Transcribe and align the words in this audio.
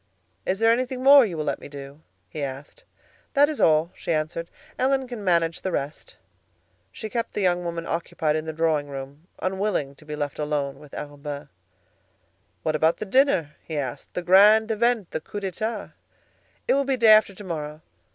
"Is 0.47 0.57
there 0.57 0.71
anything 0.71 1.03
more 1.03 1.23
you 1.27 1.37
will 1.37 1.43
let 1.45 1.59
me 1.59 1.67
do?" 1.67 2.01
he 2.27 2.41
asked. 2.41 2.83
"That 3.35 3.49
is 3.49 3.61
all," 3.61 3.91
she 3.95 4.11
answered. 4.11 4.49
"Ellen 4.79 5.07
can 5.07 5.23
manage 5.23 5.61
the 5.61 5.71
rest." 5.71 6.15
She 6.91 7.07
kept 7.07 7.33
the 7.33 7.41
young 7.41 7.63
woman 7.63 7.85
occupied 7.85 8.35
in 8.35 8.45
the 8.45 8.51
drawing 8.51 8.87
room, 8.89 9.27
unwilling 9.43 9.93
to 9.97 10.03
be 10.03 10.15
left 10.15 10.39
alone 10.39 10.79
with 10.79 10.95
Arobin. 10.95 11.49
"What 12.63 12.75
about 12.75 12.97
the 12.97 13.05
dinner?" 13.05 13.51
he 13.63 13.77
asked; 13.77 14.15
"the 14.15 14.23
grand 14.23 14.71
event, 14.71 15.11
the 15.11 15.21
coup 15.21 15.39
d'état?" 15.41 15.93
"It 16.67 16.73
will 16.73 16.83
be 16.83 16.97
day 16.97 17.13
after 17.13 17.35
to 17.35 17.43
morrow. 17.43 17.81